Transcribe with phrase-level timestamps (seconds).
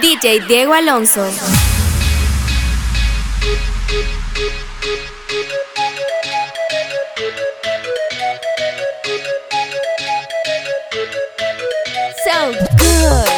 [0.00, 1.30] DJ Diego Alonso.
[12.24, 13.31] So good.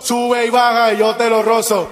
[0.00, 1.88] Sube y baja y yo te lo rozo.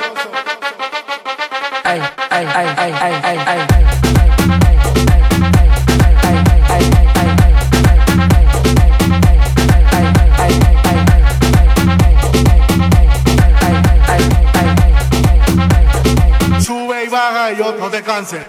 [16.60, 18.46] Sube y baja y yo no te canses.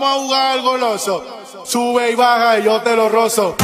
[0.00, 1.24] Vamos a jugar al goloso.
[1.62, 3.54] Sube y baja y yo te lo rozo.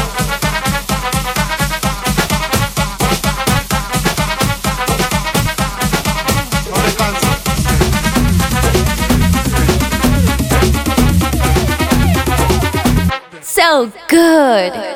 [13.43, 14.96] So good.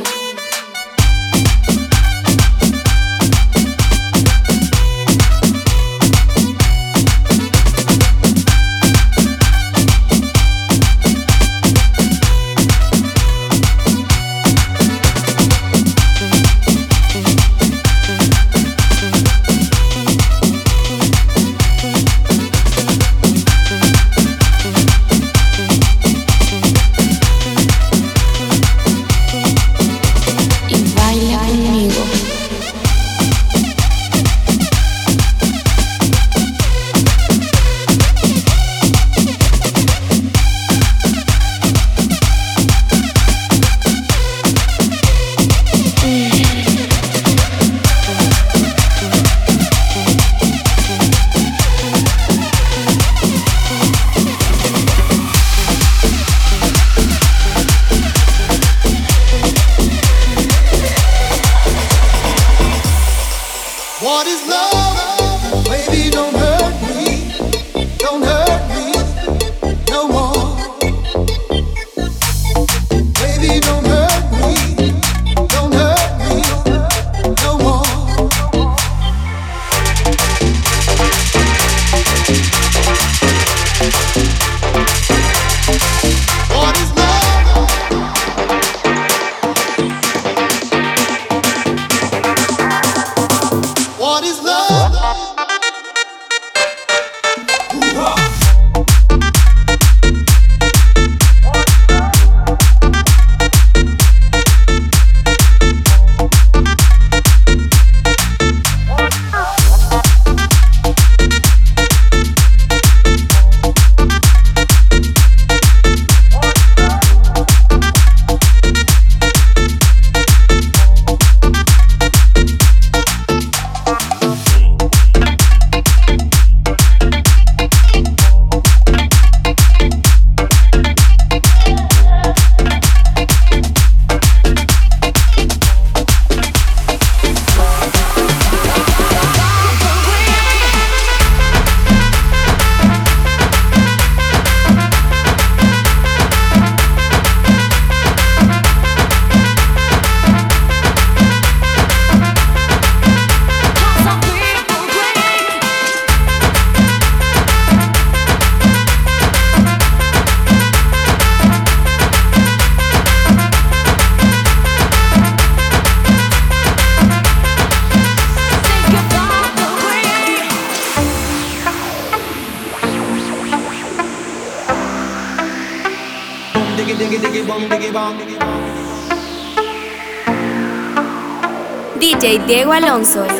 [182.91, 183.30] Leonson.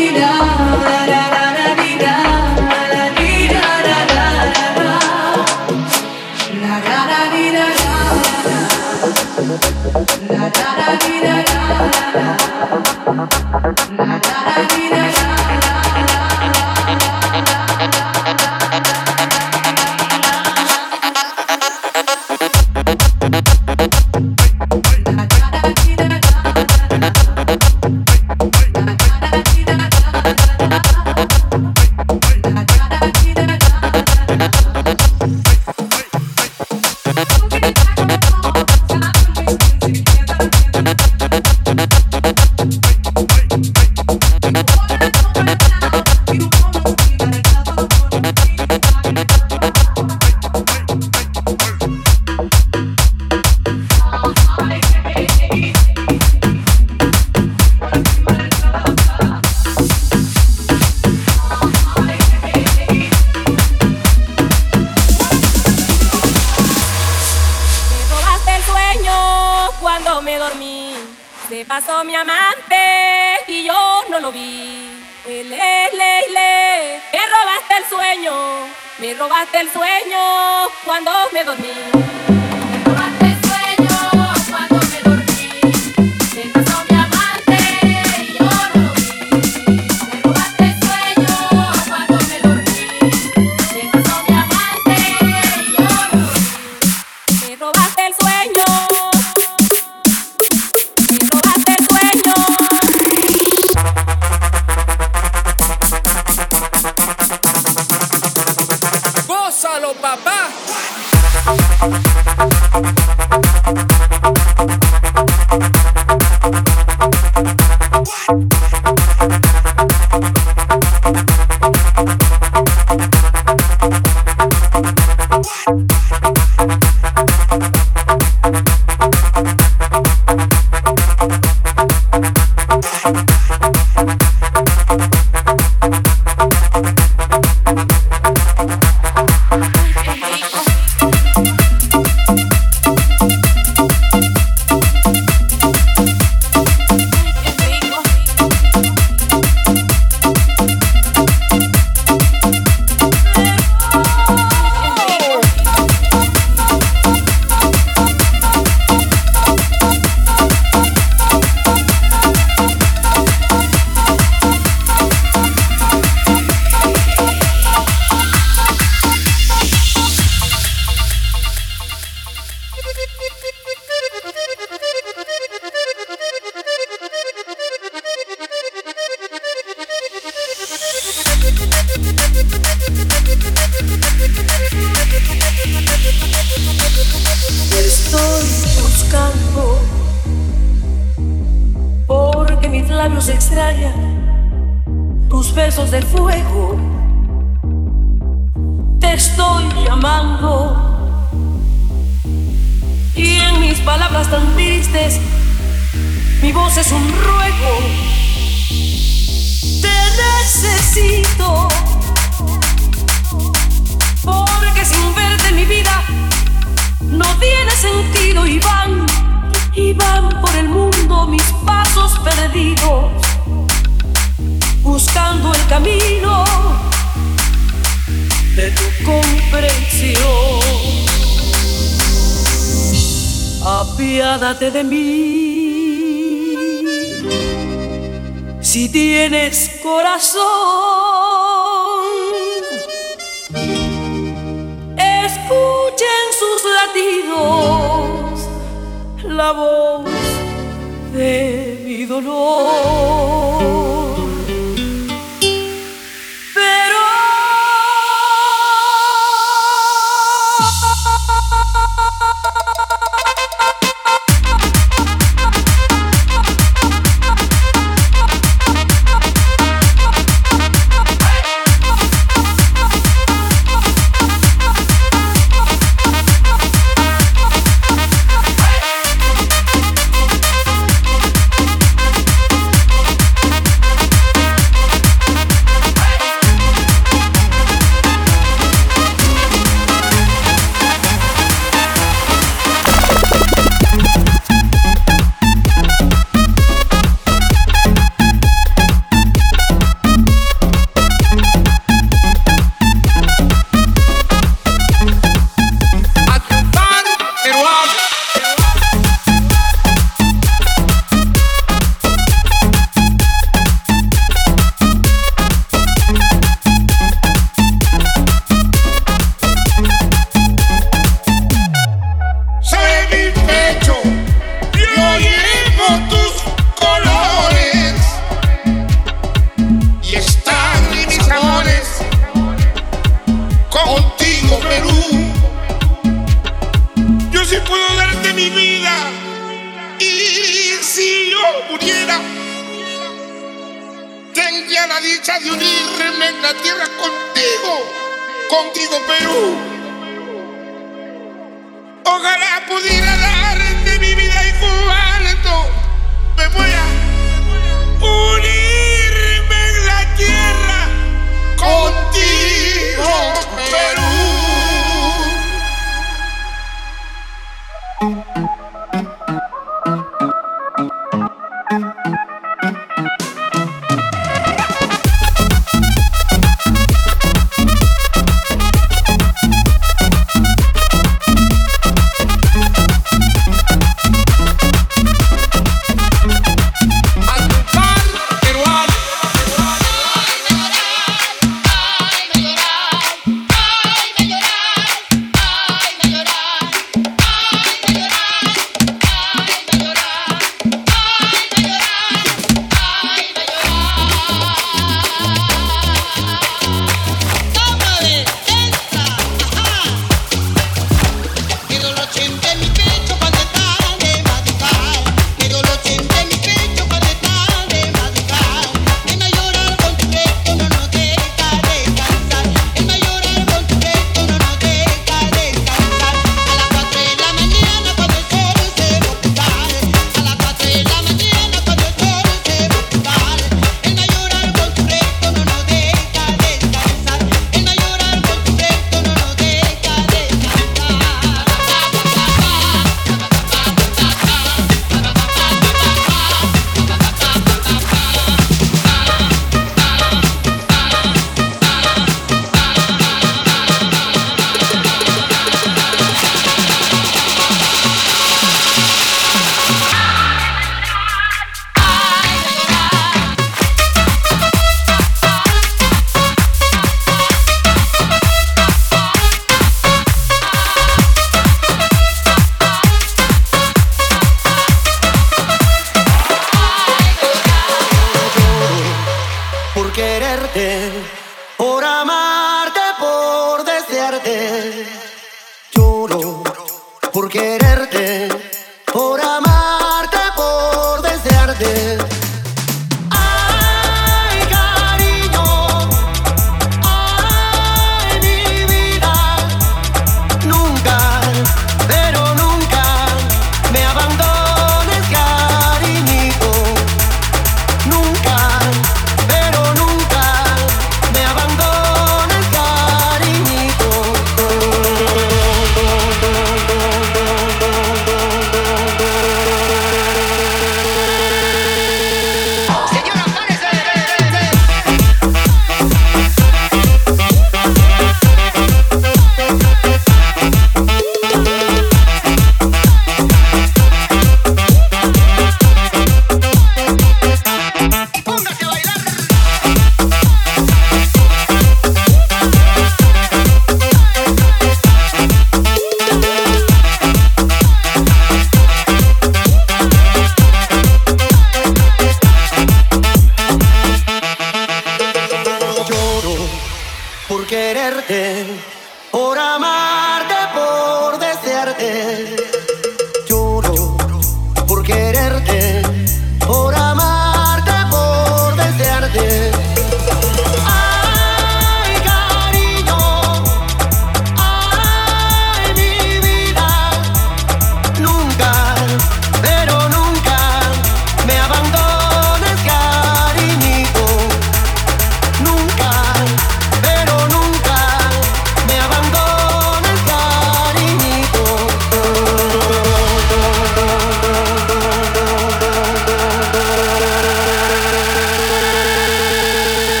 [0.00, 0.27] you down.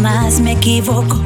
[0.00, 1.20] Jamás me equivoco.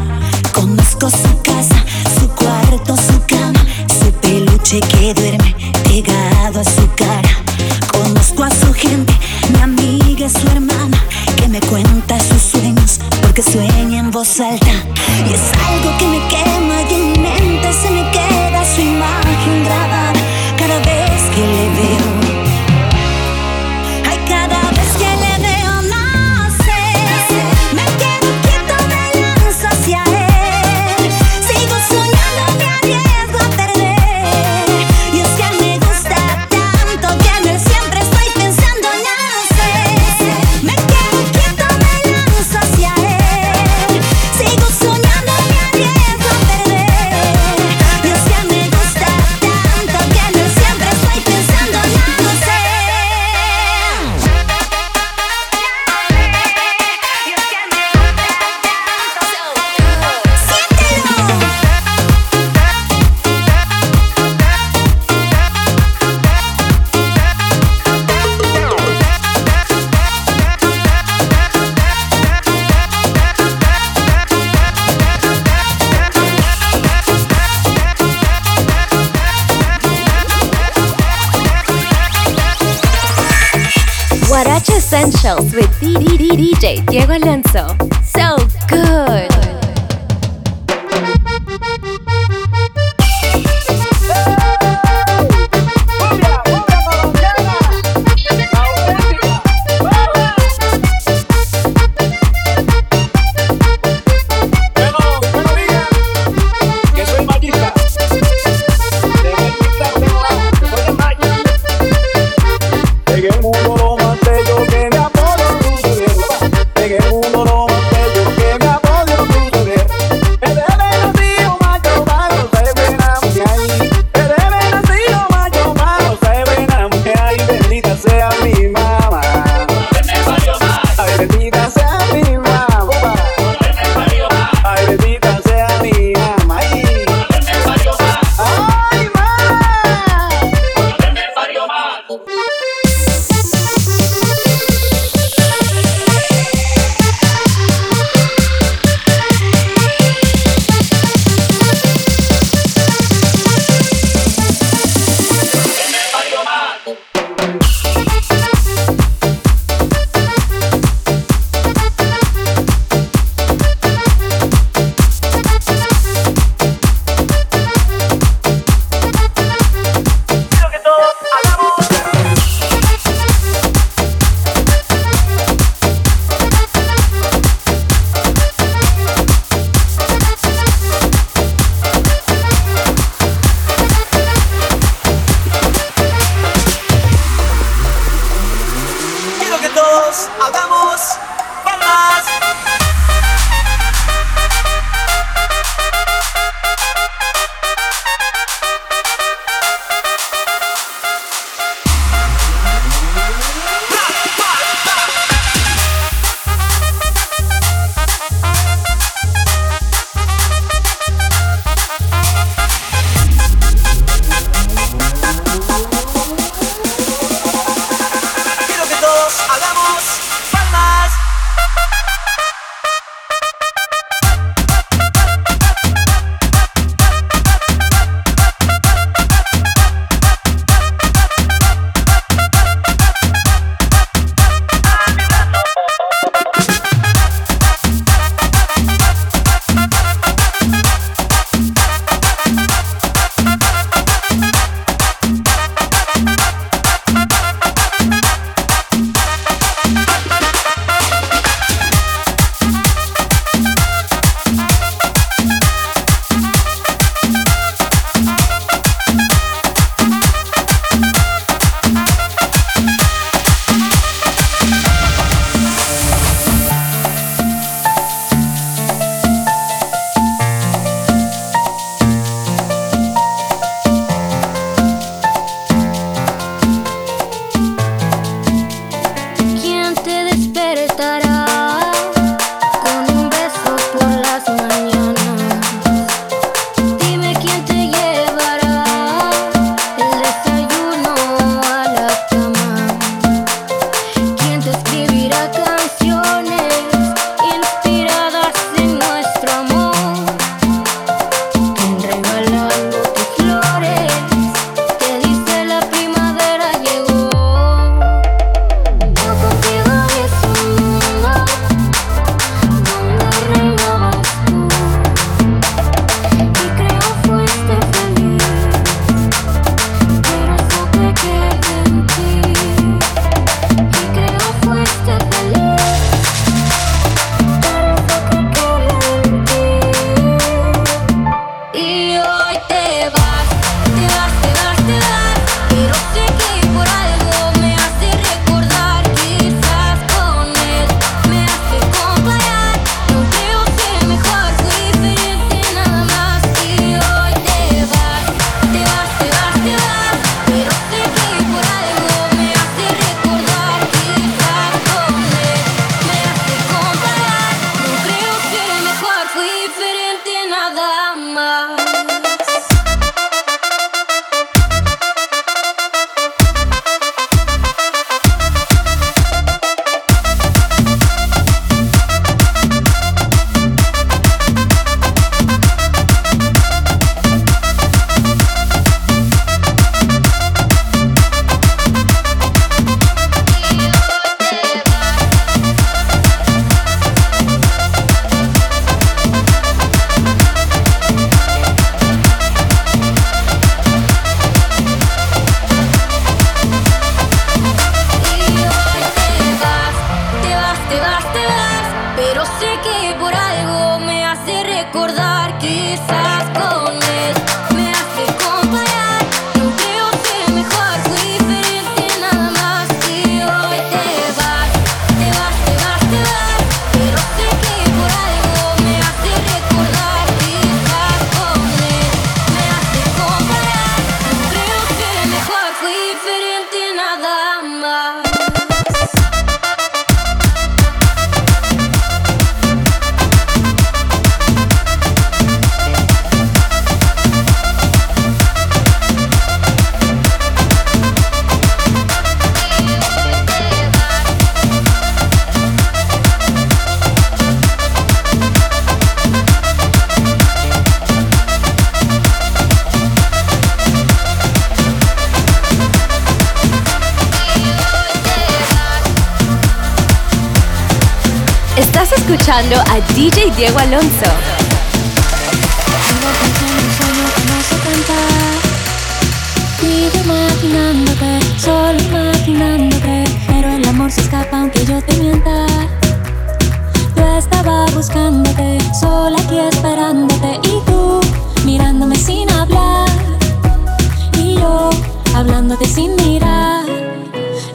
[485.65, 486.85] mirándote sin mirar.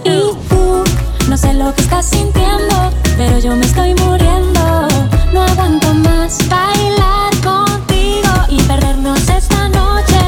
[0.04, 0.84] Y tú,
[1.28, 4.88] no sé lo que estás sintiendo, pero yo me estoy muriendo.
[5.34, 10.20] No aguanto más bailar contigo y perdernos esta noche.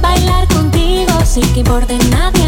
[0.00, 2.43] Bailar contigo sin que importe nadie.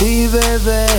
[0.00, 0.89] Sí, bebé.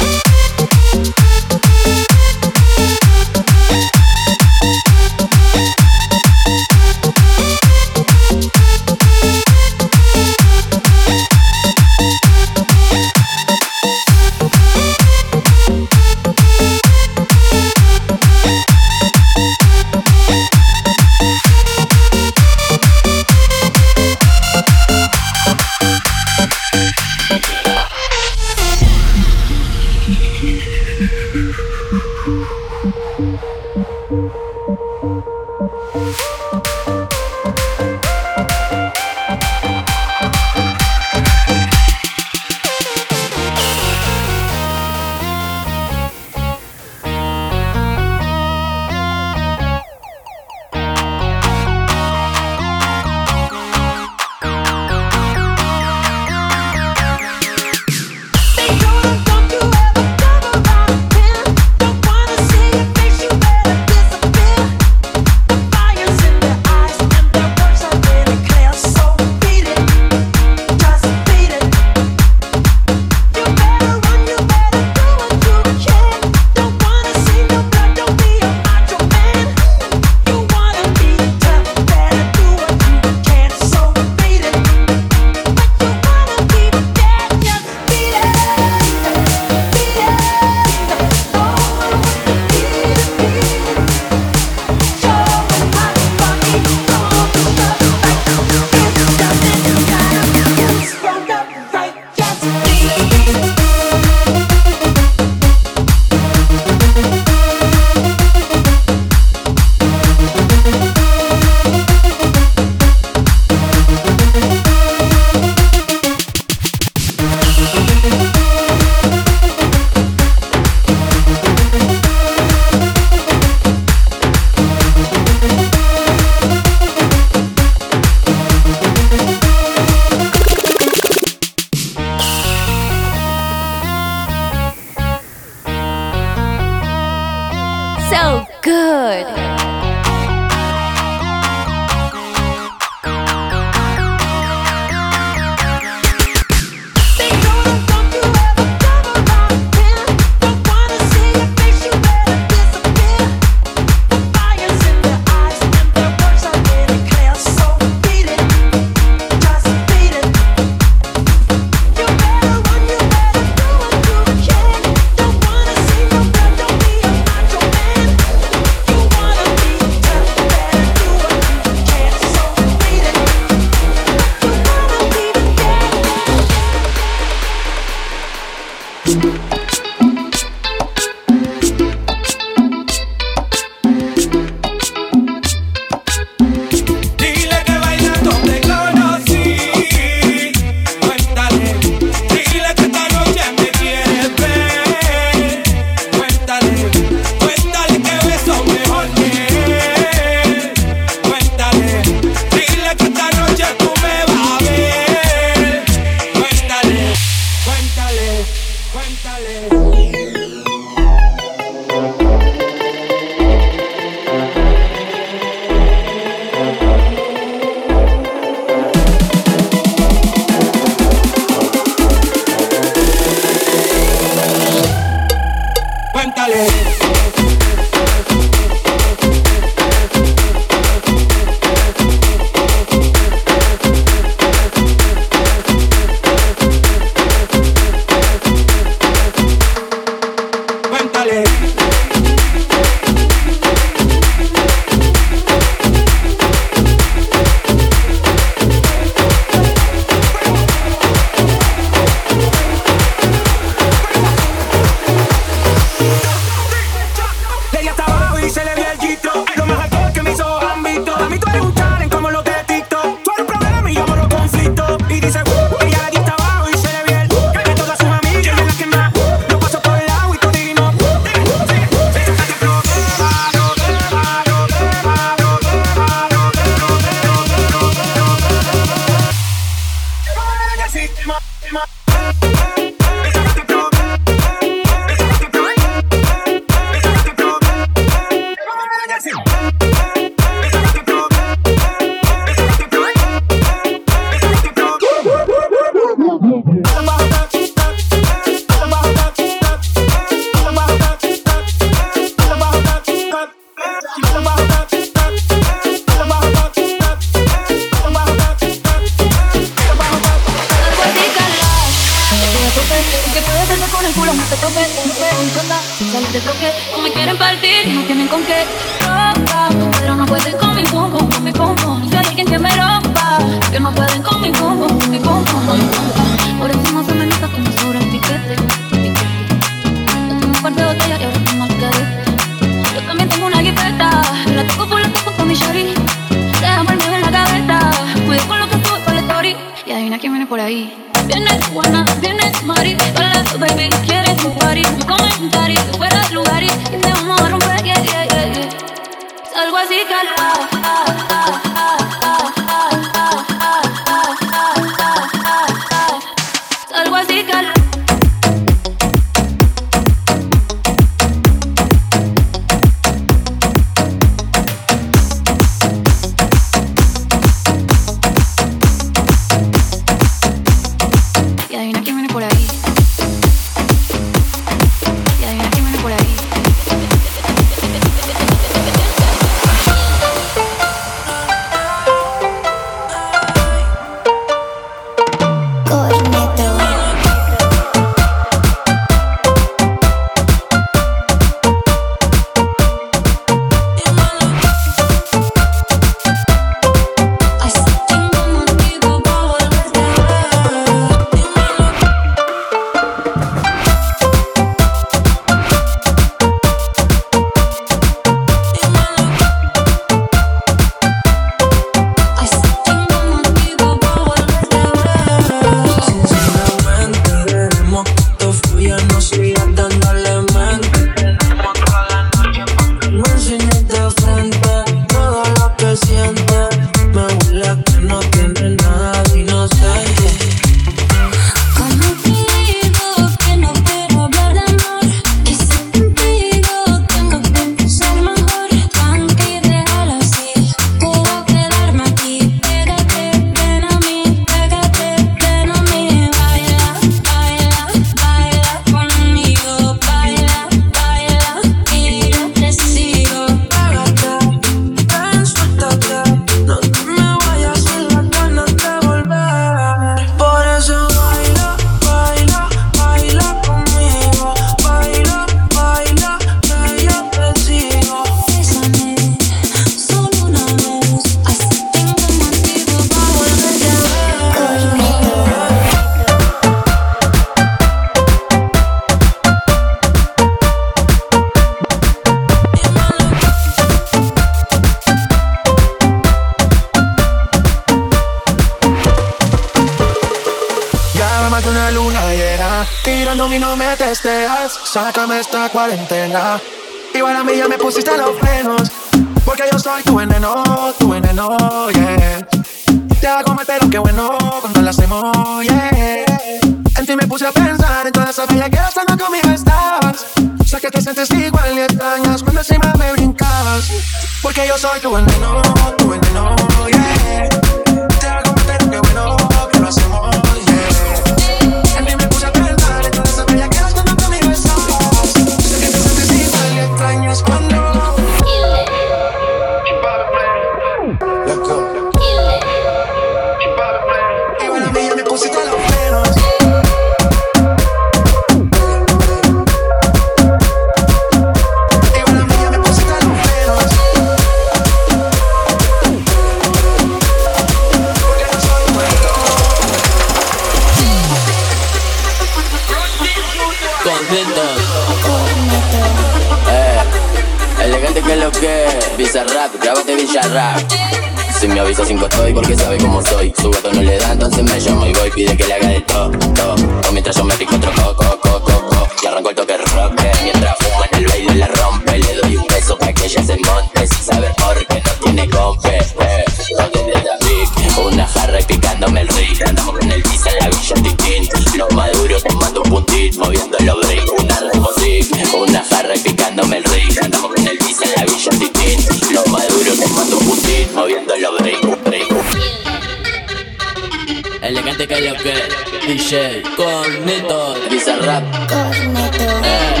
[596.06, 598.44] DJ Cornito, Bizarrap.
[598.68, 599.44] Cornito.
[599.64, 600.00] Eh.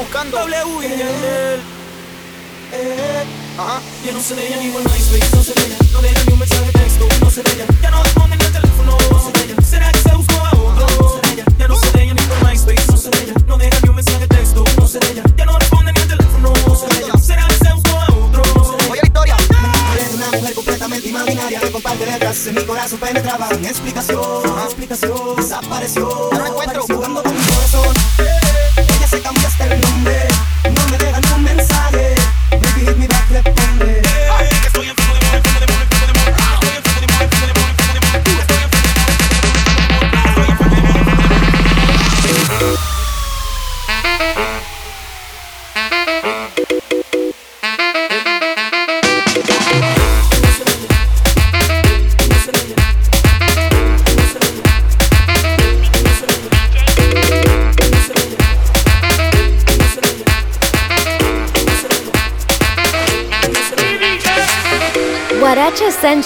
[0.00, 0.38] buscando.
[0.38, 0.88] W.
[3.58, 3.80] Ajá.
[4.12, 4.56] No sé de ella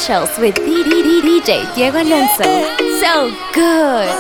[0.04, 0.58] Essentials with
[1.22, 2.44] DJ Diego Alonso.
[3.00, 4.10] So good.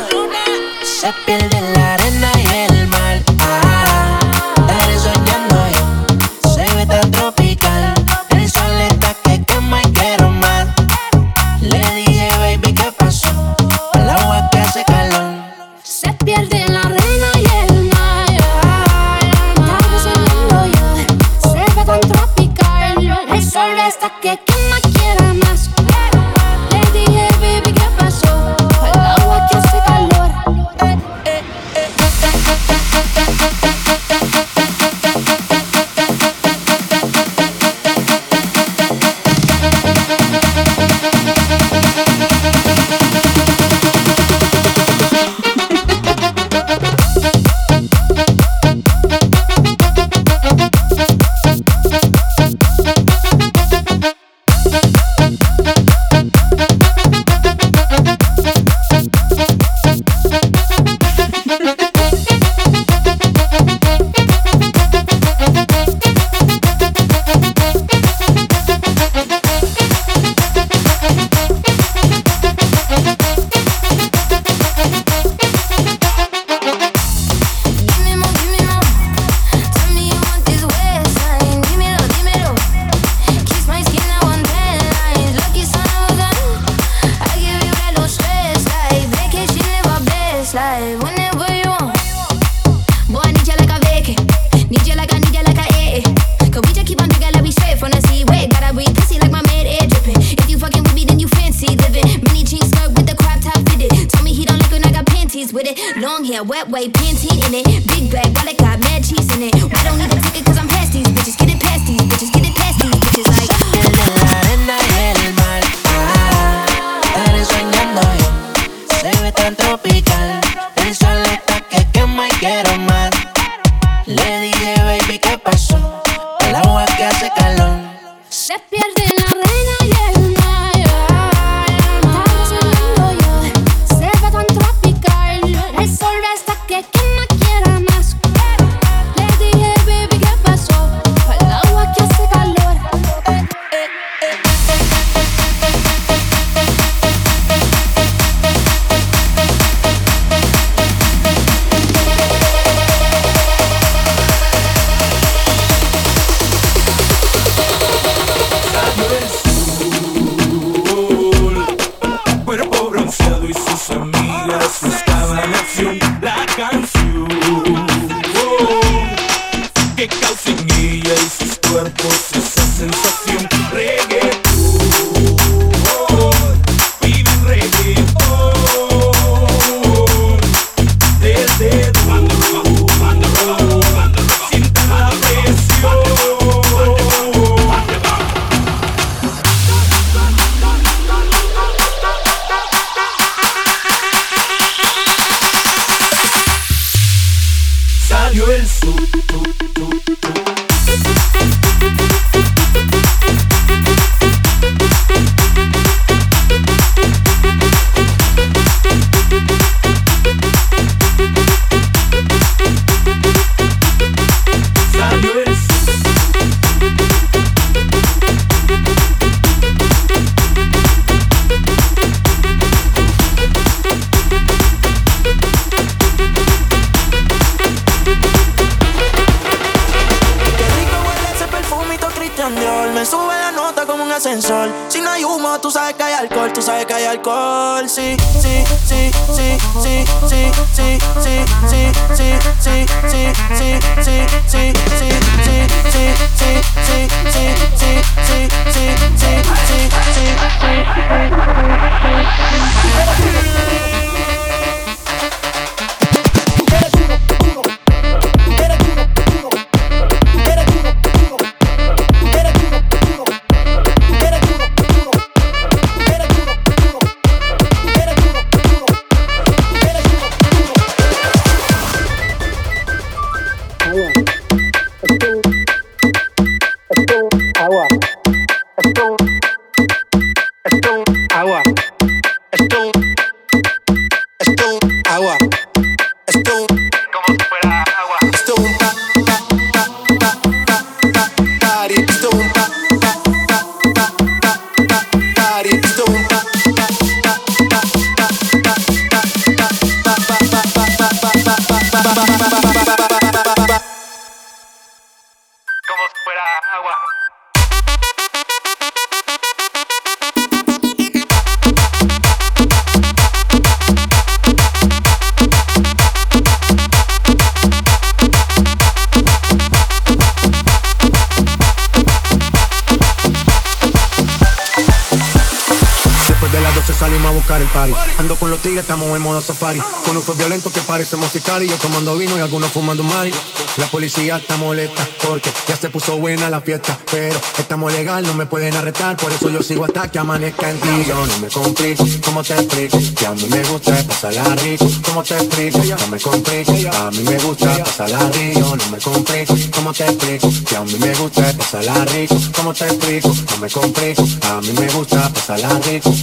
[330.94, 333.32] party somos sicarios tomando vino y algunos fumando mari.
[333.78, 338.34] La policía está molesta porque ya se puso buena la fiesta, pero estamos legal, no
[338.34, 341.04] me pueden arrestar, por eso yo sigo hasta que amanezca en ti.
[341.08, 342.98] Yo no me complico, como te explico?
[343.16, 345.78] Que a mí me gusta pasarla rico, como te explico?
[345.78, 350.48] No me complico, a mí me gusta pasarla rico, no me complico, como te explico?
[350.68, 353.34] Que a mí me gusta pasarla rico, como te explico?
[353.50, 356.14] No me complico, a mí me gusta pasarla rico.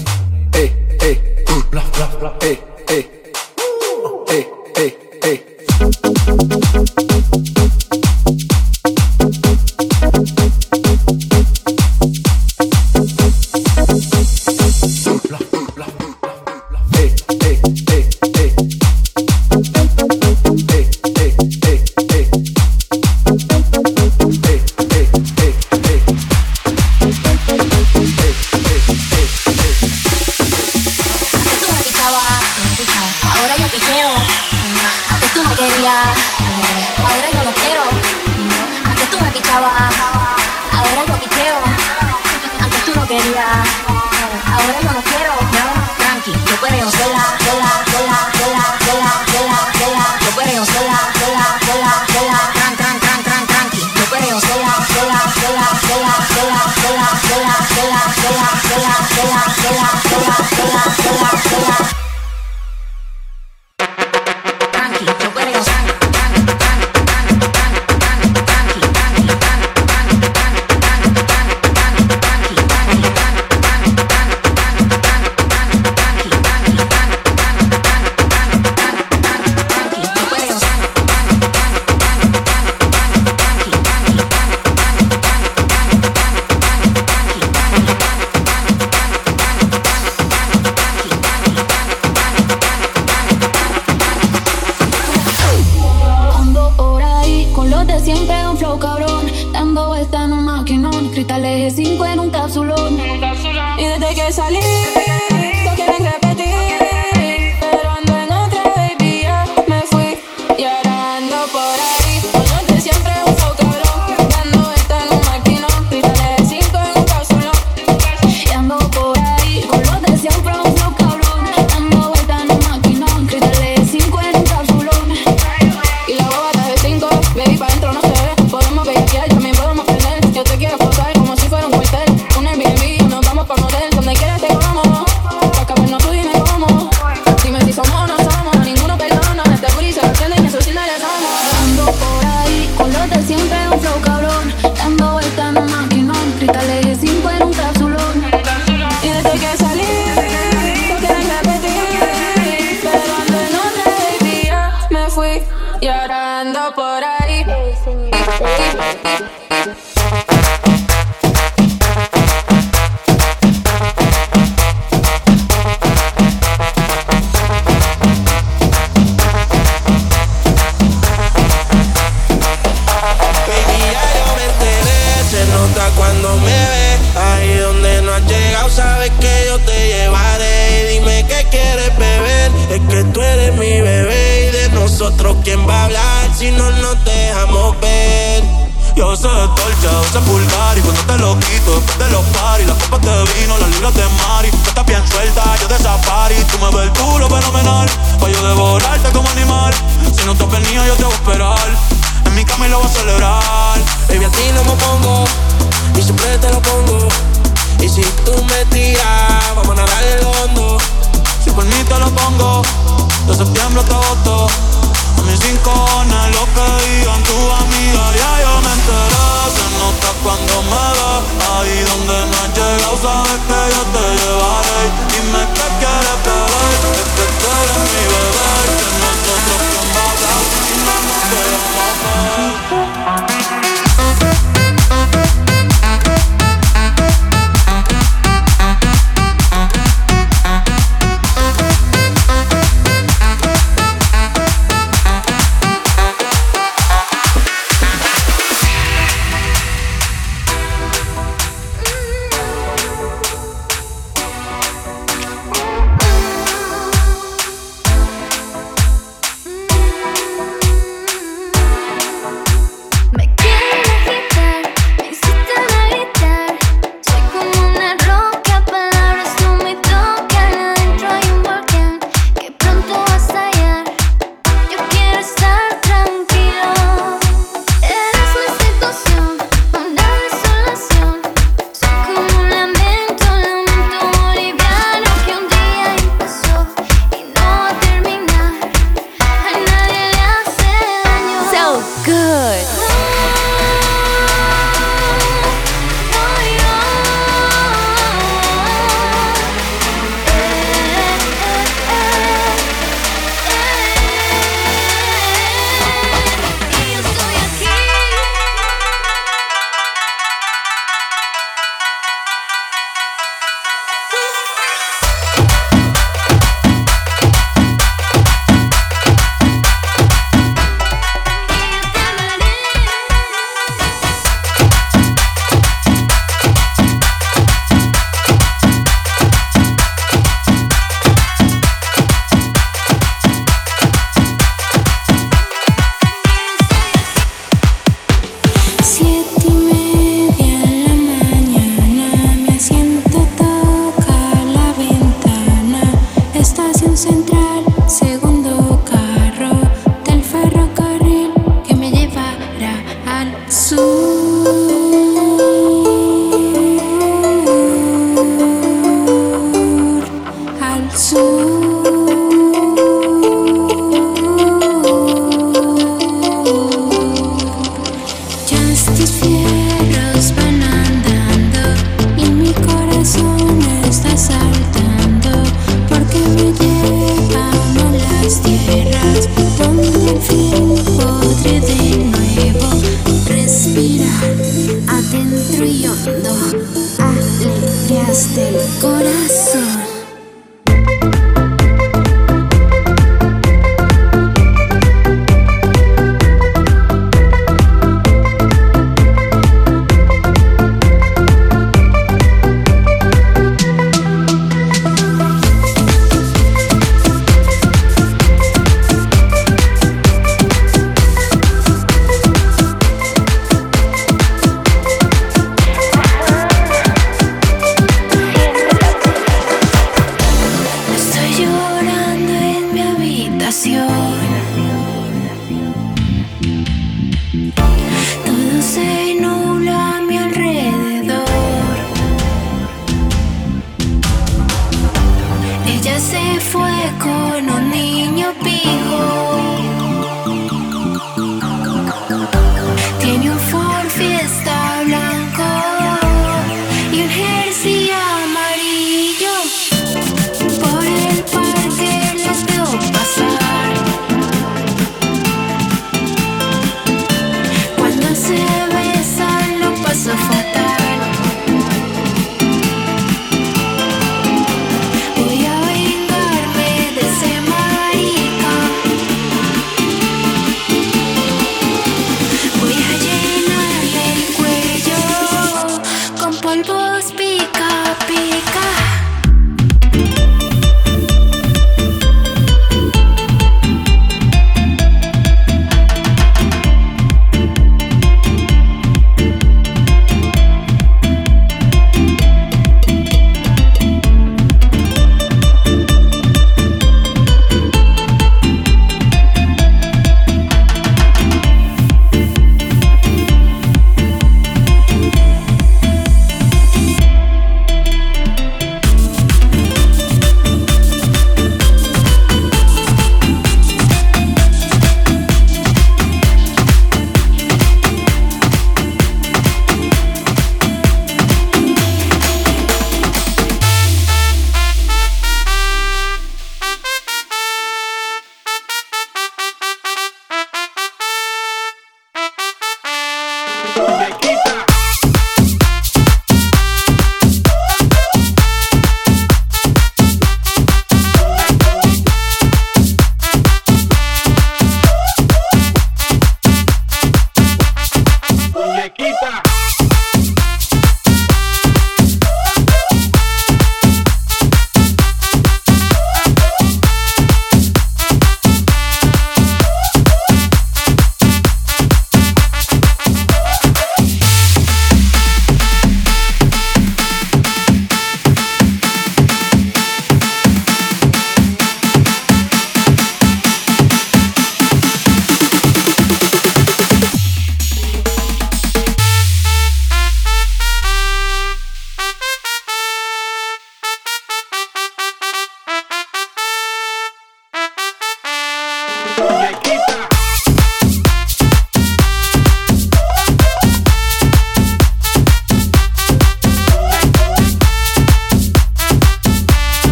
[0.53, 2.70] Eh, eh, uh, bla, bla, bla, eh.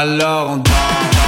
[0.00, 1.27] Alors on dort.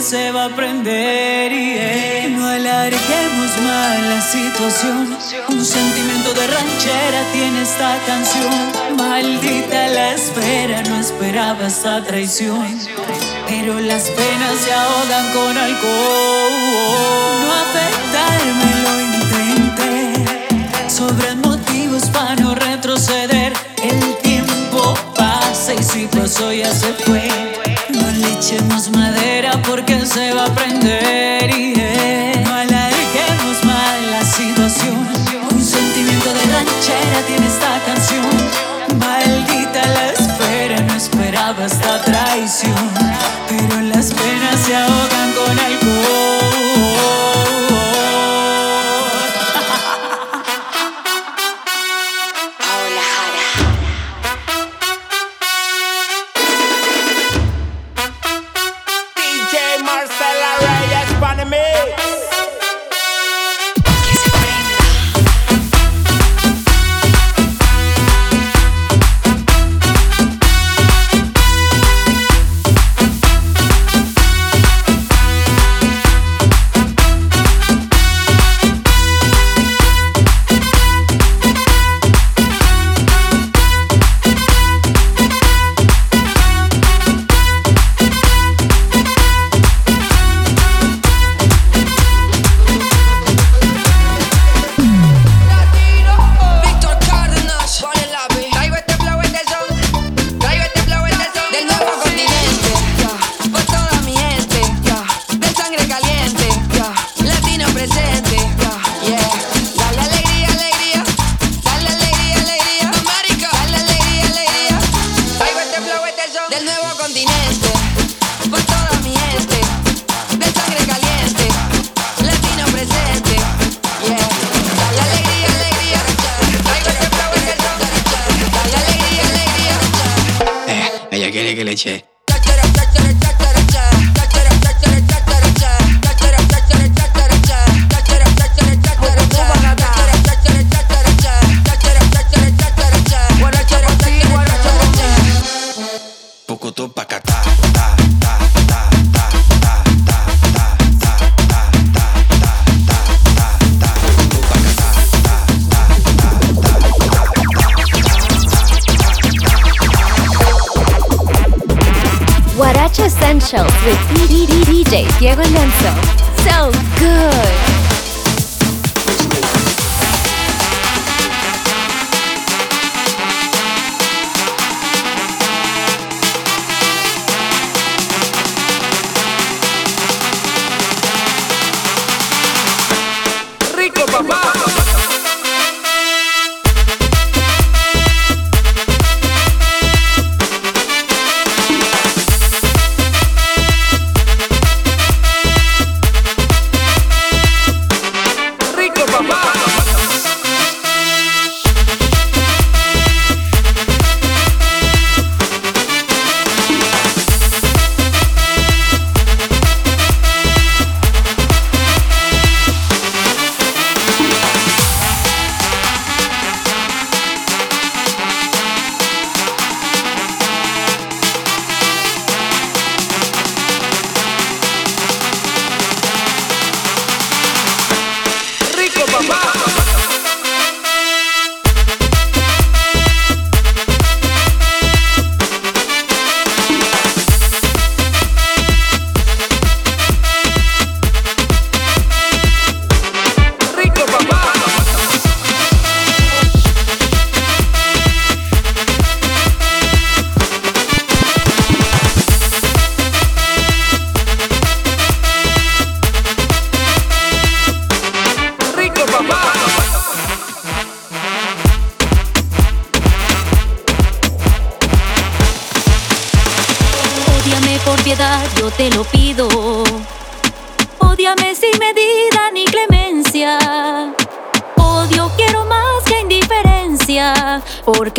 [0.00, 5.16] se va a aprender y no alarguemos más la situación.
[5.48, 8.96] Un sentimiento de ranchera tiene esta canción.
[8.96, 12.78] Maldita la espera, no esperaba esta traición.
[13.48, 16.52] Pero las penas se ahogan con alcohol.
[17.42, 20.88] No afectarme lo intenté.
[20.88, 23.52] Sobran motivos para no retroceder.
[23.82, 27.47] El tiempo pasa y si pasó ya se fue
[28.38, 32.40] echemos madera porque se va a prender y yeah.
[32.44, 35.08] no alarguemos mal la situación.
[35.50, 38.26] Un sentimiento de ranchera tiene esta canción.
[38.96, 42.90] Maldita la espera, no esperaba esta traición.
[43.48, 46.37] Pero las penas se ahogan con alcohol.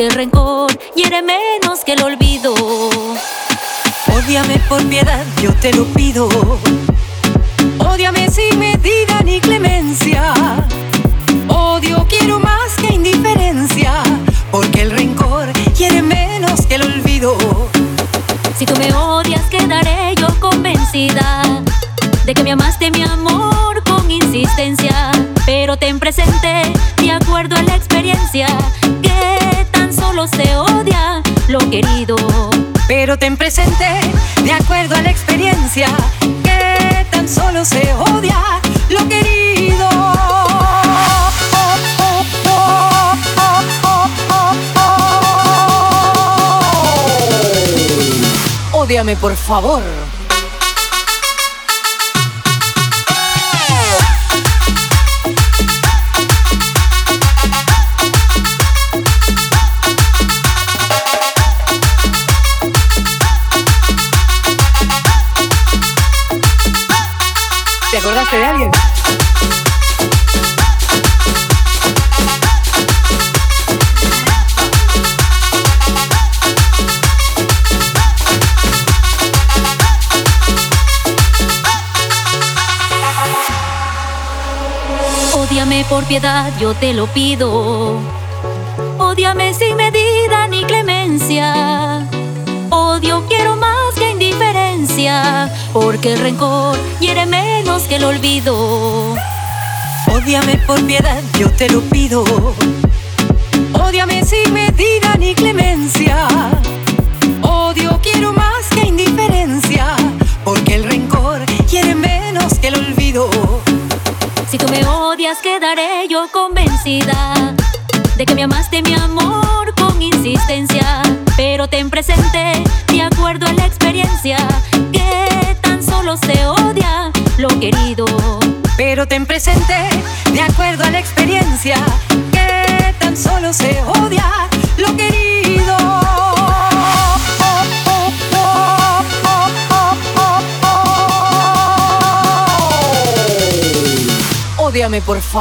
[0.09, 0.38] Rencor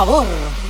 [0.07, 0.68] favor.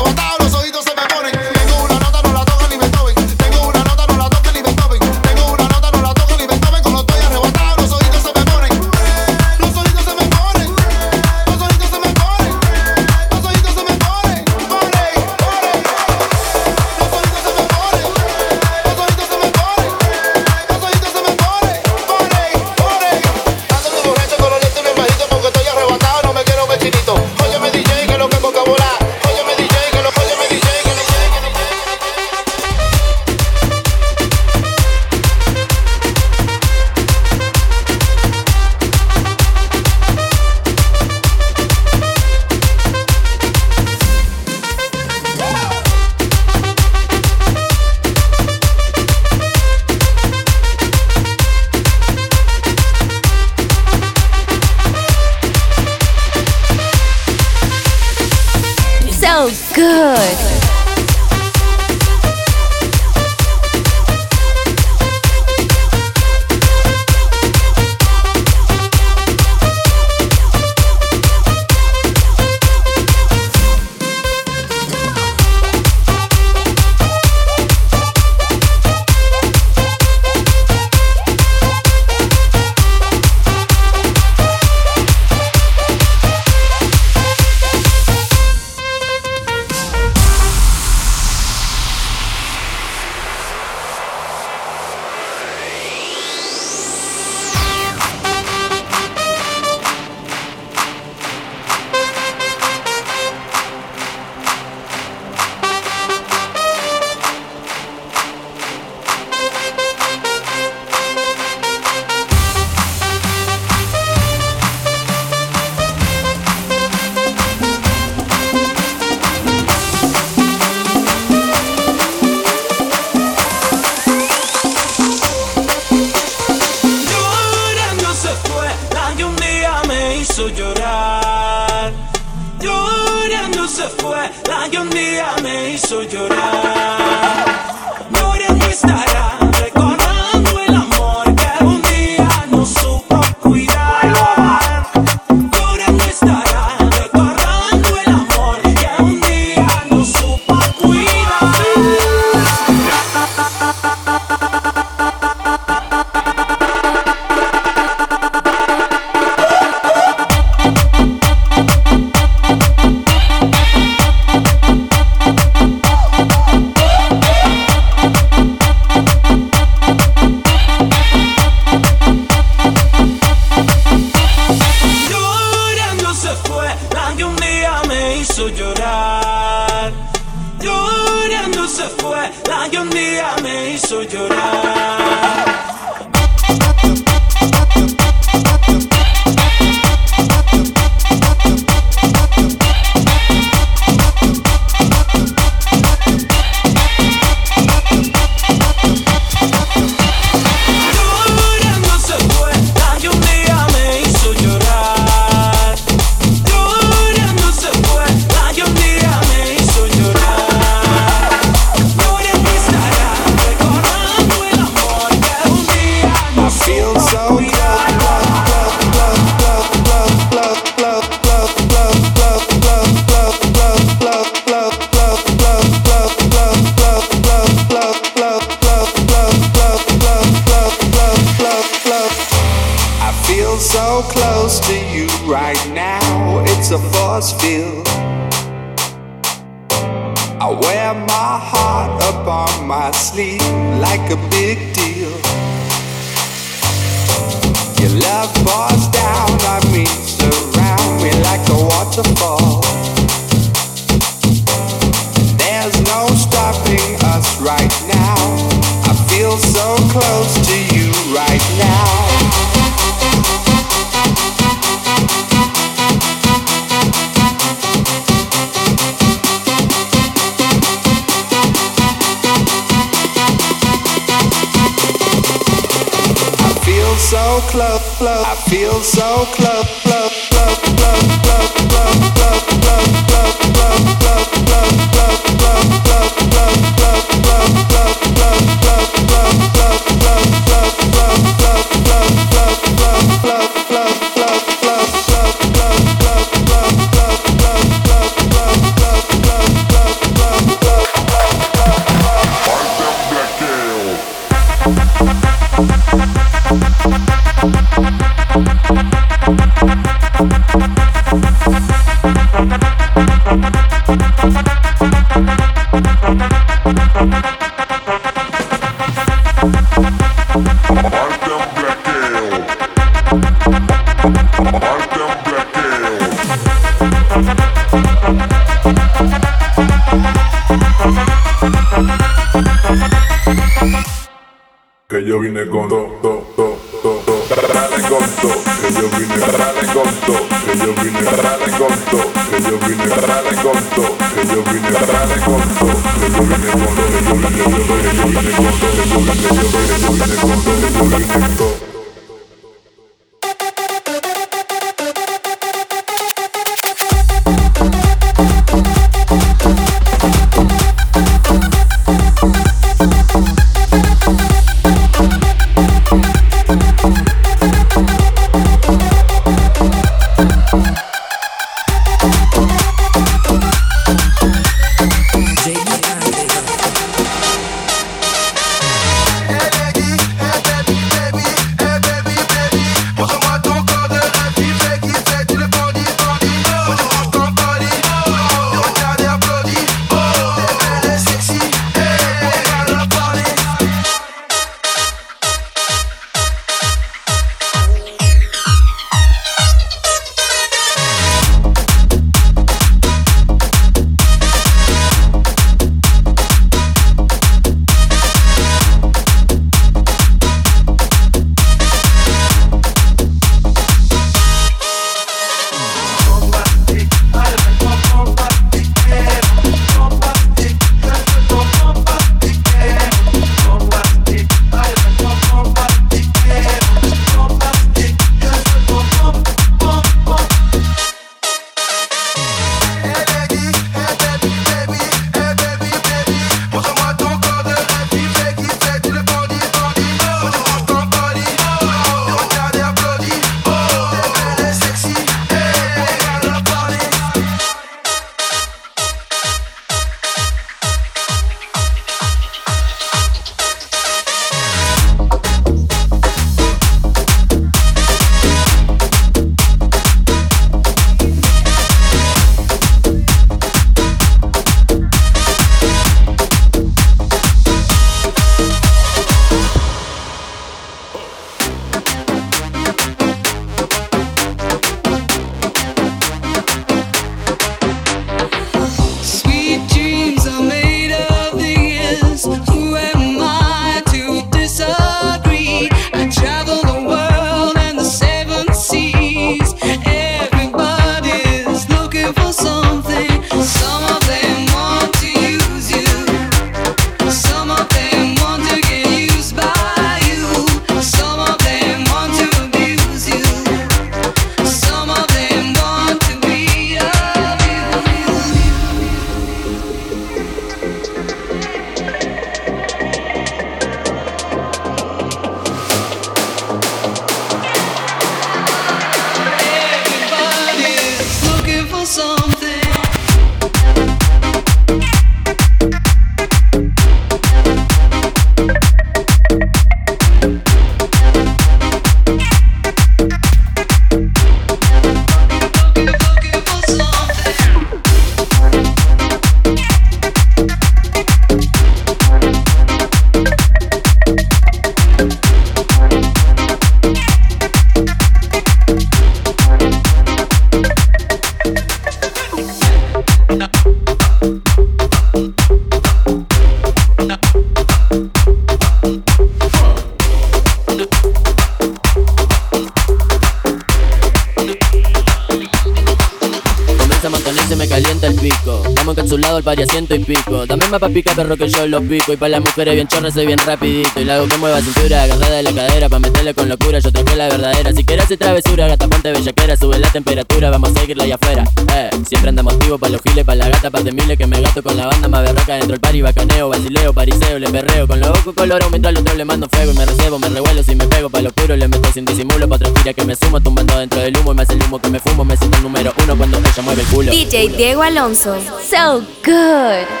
[570.91, 572.13] Pica perro que yo los pico.
[572.13, 573.99] Y pa' las mujeres bien chorras soy bien rapidito.
[573.99, 575.89] Y le hago que mueva cintura, agarrada de la cadera.
[575.89, 577.71] Pa' meterle con locura, yo traje la verdadera.
[577.73, 579.55] Si quieres hacer travesura, gata ponte bellaquera.
[579.55, 581.43] Sube la temperatura, vamos a seguirla allá afuera.
[581.73, 584.41] Eh, siempre andamos activos pa' los giles, pa' la gata, pa' de miles que me
[584.41, 586.01] gasto con la banda más berraca dentro del party.
[586.01, 587.87] Bacaneo, basileo, pariseo, le perreo.
[587.87, 589.71] Con los ojos colorado mientras los otro le mando fuego.
[589.71, 591.55] Y me recebo, me revuelo si me pego pa' lo puro.
[591.55, 593.39] Le meto sin disimulo pa' otra que me sumo.
[593.39, 595.23] Tumbando dentro del humo y me hace el humo que me fumo.
[595.25, 597.11] Me siento el número uno cuando ella mueve el culo.
[597.11, 598.35] DJ Diego Alonso.
[598.69, 600.00] So good.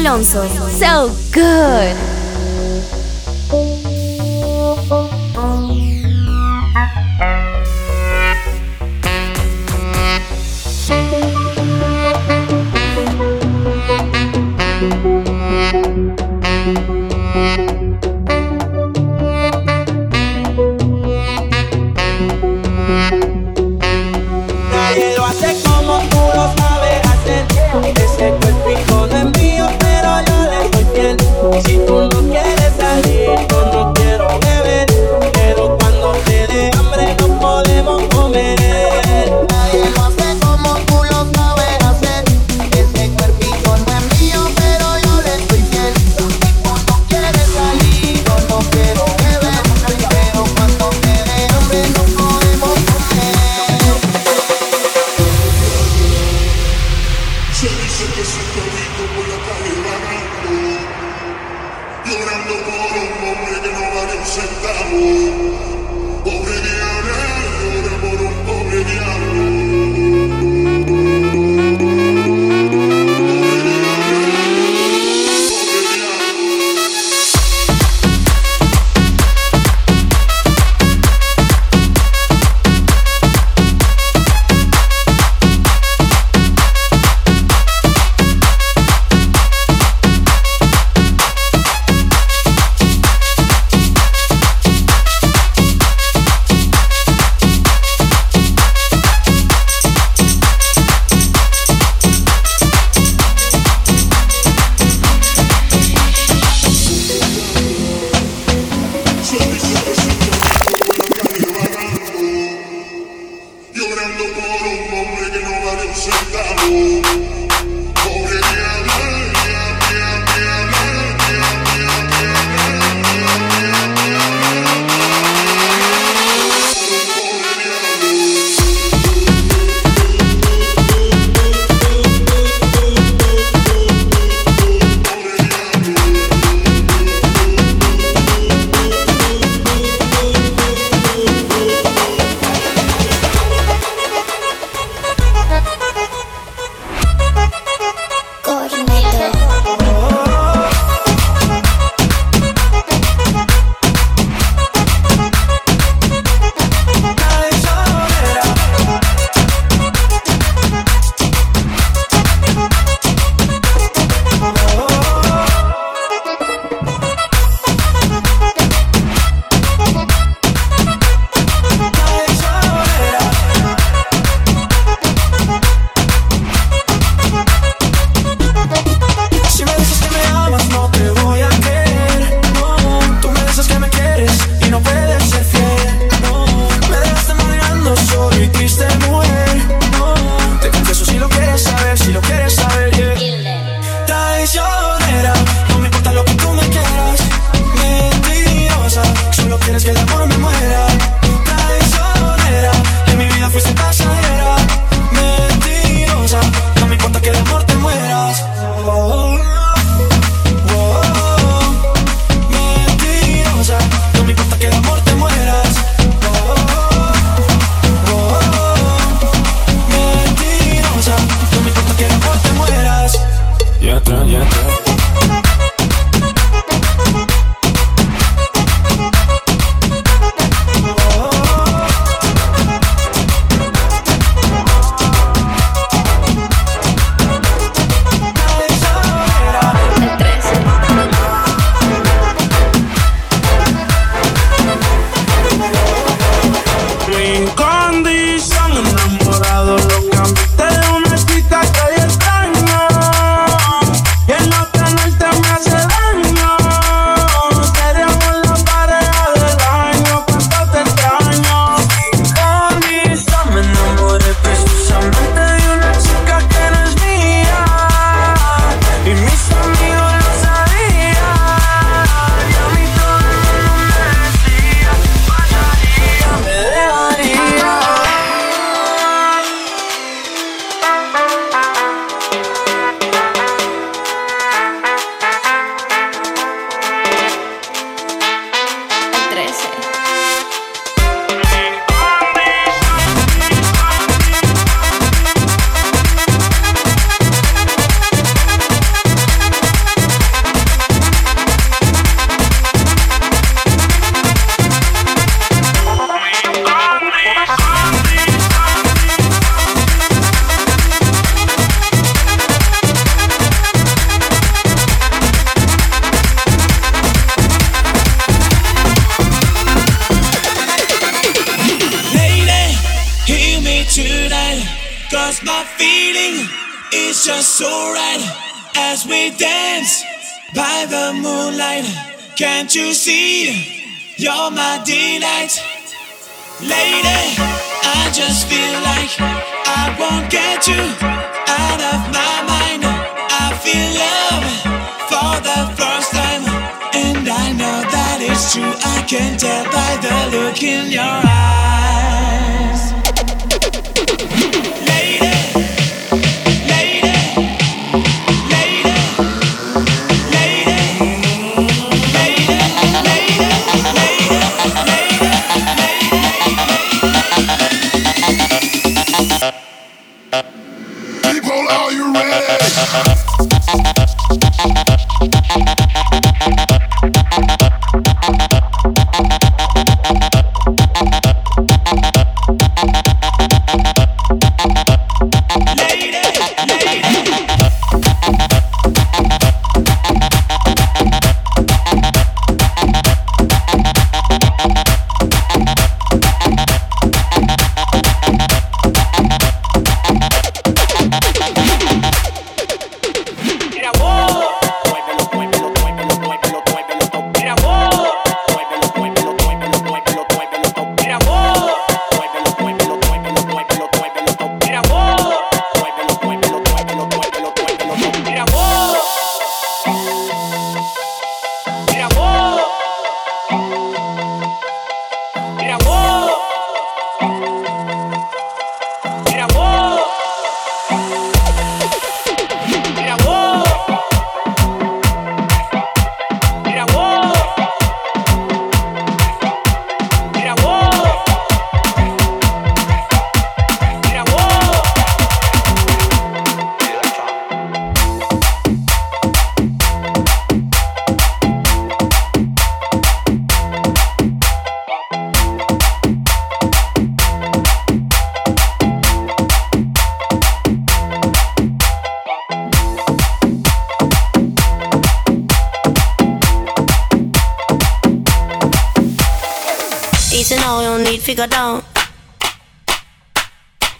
[0.00, 0.48] Alonso.
[0.70, 2.09] So good.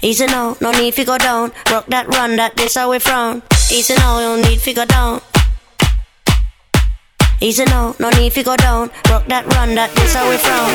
[0.03, 1.53] Easy now, no need fi go down.
[1.71, 3.43] Rock that run, that this how we frown.
[3.71, 5.21] Easy now, no need fi go down.
[7.41, 8.91] Easy now, no need fi go down.
[9.11, 10.71] Rock that run, that this how we frown.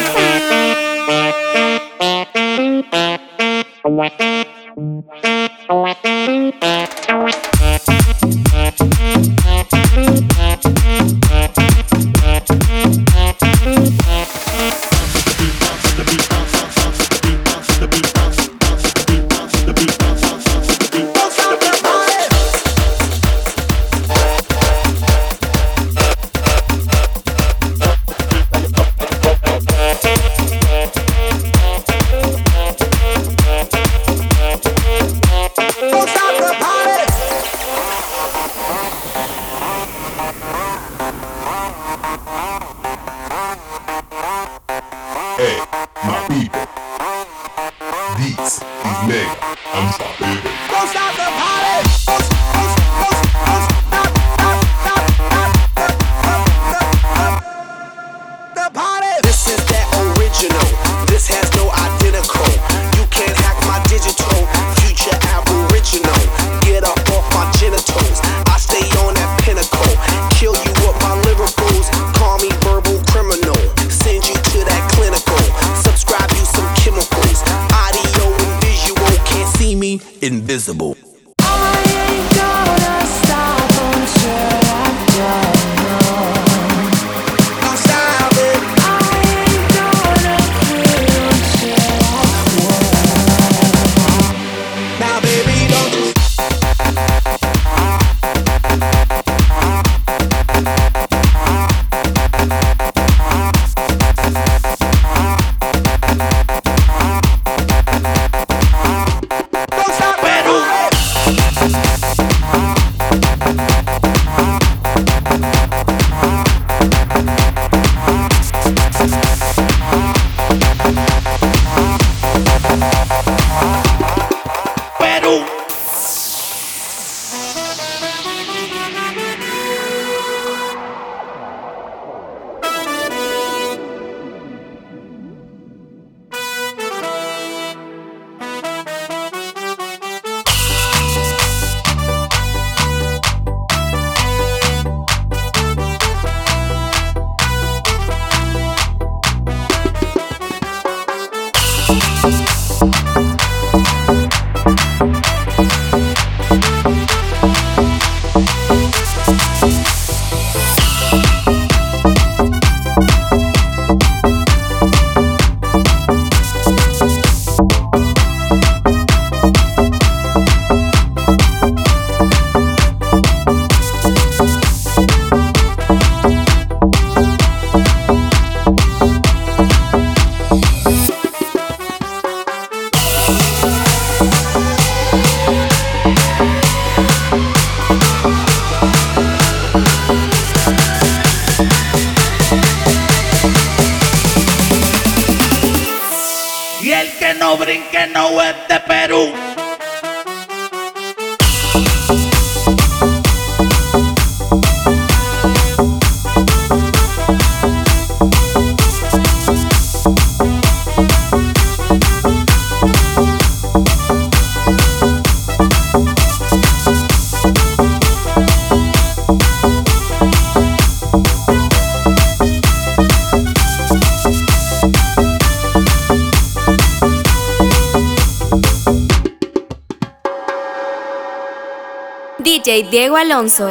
[233.18, 233.68] Alonso.